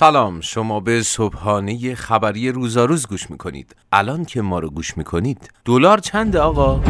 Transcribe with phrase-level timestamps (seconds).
[0.00, 5.98] سلام شما به صبحانه خبری روزاروز گوش می‌کنید الان که ما رو گوش می‌کنید دلار
[5.98, 6.80] چنده آقا؟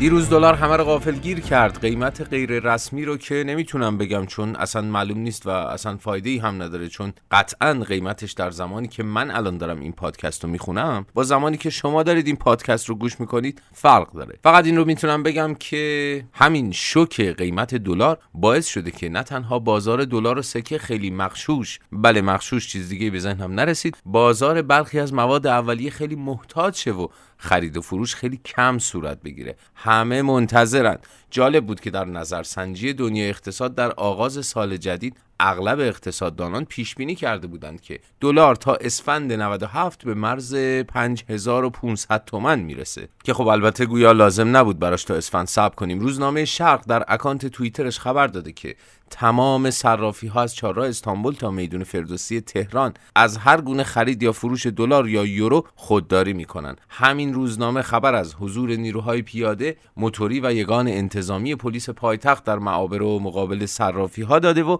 [0.00, 1.80] دیروز دلار همه رو غافل گیر کرد.
[1.80, 6.38] قیمت غیر رسمی رو که نمی‌تونم بگم چون اصلا معلوم نیست و اصلا فایده ای
[6.38, 11.06] هم نداره چون قطعا قیمتش در زمانی که من الان دارم این پادکست رو می‌خونم
[11.14, 14.38] با زمانی که شما دارید این پادکست رو گوش می‌کنید فرق داره.
[14.42, 19.58] فقط این رو می‌تونم بگم که همین شوک قیمت دلار باعث شده که نه تنها
[19.58, 25.00] بازار دلار و سکه خیلی مخشوش بله مخشوش چیز دیگه به ذهنم نرسید بازار برخی
[25.00, 27.08] از مواد اولیه خیلی محتاج شه و
[27.40, 29.56] خرید و فروش خیلی کم صورت بگیره.
[29.74, 30.98] همه منتظرن.
[31.30, 37.14] جالب بود که در نظرسنجی دنیا اقتصاد در آغاز سال جدید اغلب اقتصاددانان پیش بینی
[37.14, 43.08] کرده بودند که دلار تا اسفند 97 به مرز 5500 تومن می‌رسه.
[43.24, 46.00] که خب البته گویا لازم نبود براش تا اسفند صبر کنیم.
[46.00, 48.76] روزنامه شرق در اکانت توییترش خبر داده که
[49.10, 54.32] تمام صرافی ها از چهارراه استانبول تا میدون فردوسی تهران از هر گونه خرید یا
[54.32, 56.76] فروش دلار یا یورو خودداری می‌کنن.
[56.88, 63.02] همین روزنامه خبر از حضور نیروهای پیاده موتوری و یگان انتظامی پلیس پایتخت در معابر
[63.02, 64.78] و مقابل صرافی ها داده و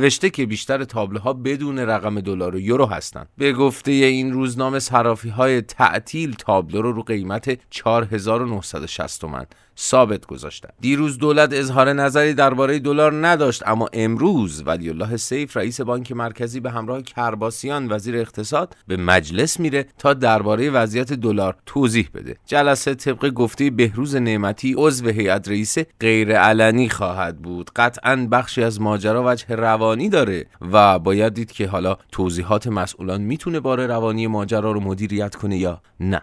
[0.00, 3.28] نوشته که بیشتر تابلوها بدون رقم دلار و یورو هستند.
[3.38, 9.46] به گفته این روزنامه صرافی های تعطیل تابلو رو رو قیمت 4960 تومن.
[9.78, 10.68] ثابت گذاشتن.
[10.80, 16.60] دیروز دولت اظهار نظری درباره دلار نداشت اما امروز ولی الله سیف رئیس بانک مرکزی
[16.60, 22.36] به همراه کرباسیان وزیر اقتصاد به مجلس میره تا درباره وضعیت دلار توضیح بده.
[22.46, 27.70] جلسه طبق گفته بهروز نعمتی عضو هیئت رئیس غیر علنی خواهد بود.
[27.76, 33.60] قطعا بخشی از ماجرا وجه روانی داره و باید دید که حالا توضیحات مسئولان می‌تونه
[33.60, 36.22] بار روانی ماجرا رو مدیریت کنه یا نه.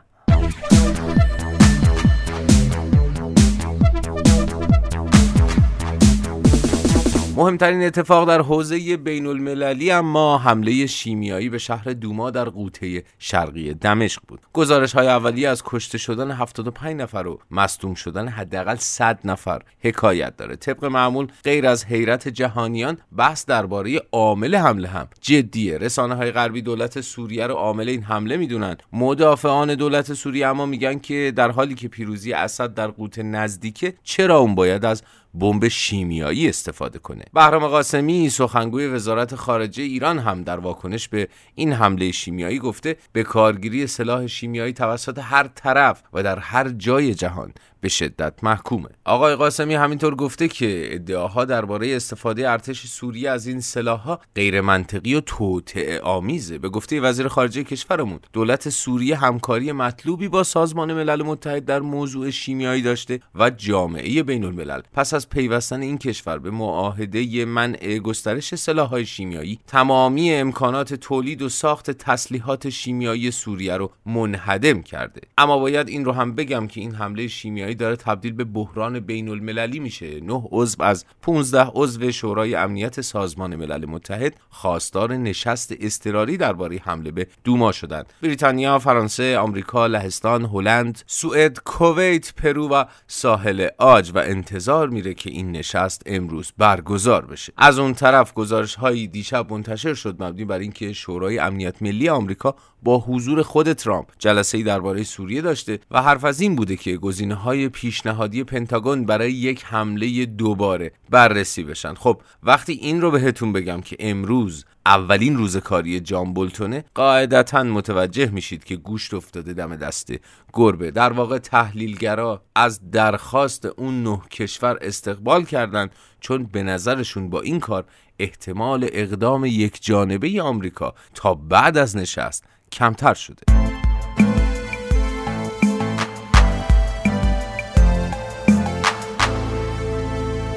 [7.38, 13.74] مهمترین اتفاق در حوزه بین المللی اما حمله شیمیایی به شهر دوما در قوطه شرقی
[13.74, 14.42] دمشق بود.
[14.54, 20.38] گزارش های اولیه از کشته شدن 75 نفر و مصدوم شدن حداقل 100 نفر حکایت
[20.38, 20.56] داره.
[20.56, 25.78] طبق معمول غیر از حیرت جهانیان بحث درباره عامل حمله هم جدیه.
[25.78, 28.78] رسانه های غربی دولت سوریه رو عامل این حمله می‌دونن.
[28.94, 34.38] مدافعان دولت سوریه اما میگن که در حالی که پیروزی اسد در قوطه نزدیکه چرا
[34.38, 35.04] اون باید از
[35.40, 41.74] بمب شیمیایی استفاده کنه؟ بهرام قاسمی سخنگوی وزارت خارجه ایران هم در واکنش به این
[41.74, 47.54] حمله شیمیایی گفته به کارگیری سلاح شیمیایی توسط هر طرف و در هر جای جهان
[47.88, 48.90] به شدت محکومه.
[49.06, 55.16] آقای قاسمی همینطور گفته که ادعاها درباره استفاده ارتش سوریه از این سلاحها غیر منطقی
[55.16, 56.58] و توطئه آمیزه.
[56.58, 62.30] به گفته وزیر خارجه کشورمون دولت سوریه همکاری مطلوبی با سازمان ملل متحد در موضوع
[62.30, 68.56] شیمیایی داشته و جامعه بین الملل پس از پیوستن این کشور به معاهده منع گسترش
[68.56, 75.22] سلاحهای شیمیایی تمامی امکانات تولید و ساخت تسلیحات شیمیایی سوریه رو منهدم کرده.
[75.38, 79.30] اما باید این رو هم بگم که این حمله شیمیایی داره تبدیل به بحران بین
[79.30, 80.20] المللی میشه.
[80.20, 87.12] نه عضو از 15 عضو شورای امنیت سازمان ملل متحد خواستار نشست اضطراری درباره حمله
[87.12, 88.14] به دوما شدند.
[88.22, 95.30] بریتانیا فرانسه آمریکا لهستان هلند سوئد کویت پرو و ساحل آج و انتظار میره که
[95.30, 97.54] این نشست امروز برگزار بشه.
[97.58, 102.56] از اون طرف گزارش هایی دیشب منتشر شد مبنی بر اینکه شورای امنیت ملی آمریکا
[102.84, 106.98] با حضور خود ترامپ جلسه ای درباره سوریه داشته و حرف از این بوده که
[106.98, 111.94] گزینه های پیشنهادی پنتاگون برای یک حمله دوباره بررسی بشن.
[111.94, 118.26] خب وقتی این رو بهتون بگم که امروز اولین روز کاری جان بولتونه قاعدتا متوجه
[118.26, 120.14] میشید که گوشت افتاده دم دست
[120.54, 120.92] گربه.
[120.92, 127.60] در واقع تحلیلگرا از درخواست اون نه کشور استقبال کردند چون به نظرشون با این
[127.60, 127.86] کار
[128.20, 133.67] احتمال اقدام یک جانبه آمریکا تا بعد از نشست کمتر شده.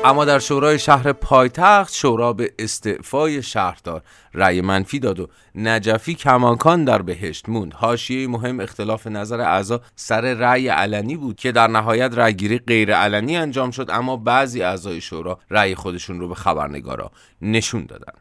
[0.05, 4.03] اما در شورای شهر پایتخت شورا به استعفای شهردار
[4.35, 7.75] رأی منفی داد و نجفی کماکان در بهشت موند.
[7.75, 13.37] حاشیه مهم اختلاف نظر اعضا سر رأی علنی بود که در نهایت رأیگیری غیر علنی
[13.37, 17.11] انجام شد اما بعضی اعضای شورا رأی خودشون رو به خبرنگارا
[17.43, 18.13] نشون دادن.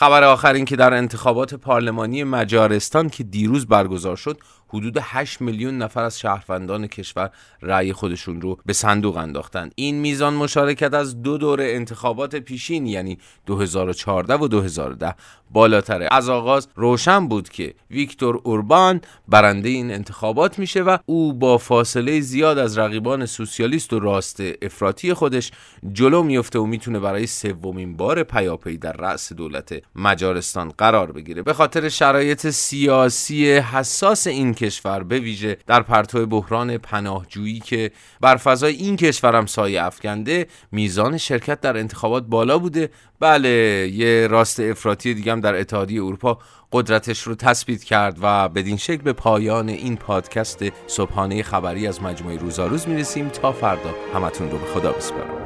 [0.00, 4.38] خبر آخر این که در انتخابات پارلمانی مجارستان که دیروز برگزار شد
[4.68, 7.30] حدود 8 میلیون نفر از شهروندان کشور
[7.62, 9.70] رأی خودشون رو به صندوق انداختن.
[9.74, 15.14] این میزان مشارکت از دو دوره انتخابات پیشین یعنی 2014 و 2010
[15.50, 16.08] بالاتره.
[16.10, 22.20] از آغاز روشن بود که ویکتور اوربان برنده این انتخابات میشه و او با فاصله
[22.20, 25.50] زیاد از رقیبان سوسیالیست و راست افراطی خودش
[25.92, 31.42] جلو میفته و می‌تونه برای سومین بار پیاپی در رأس دولت مجارستان قرار بگیره.
[31.42, 37.90] به خاطر شرایط سیاسی حساس این کشور به ویژه در پرتو بحران پناهجویی که
[38.20, 42.90] بر فضای این کشورم سایه افکنده میزان شرکت در انتخابات بالا بوده.
[43.20, 43.48] بله
[43.92, 46.38] یه راست افراطی دیگه هم در اتحادیه اروپا
[46.72, 52.36] قدرتش رو تثبیت کرد و بدین شکل به پایان این پادکست صبحانه خبری از مجموعه
[52.36, 53.28] روزاروز می‌رسیم.
[53.28, 55.39] تا فردا همتون رو به خدا بسپارم.